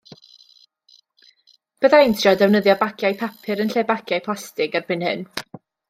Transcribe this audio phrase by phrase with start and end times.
[1.85, 5.29] Bydda i'n trio defnyddio bagiau papur yn lle bagiau plastig erbyn hyn.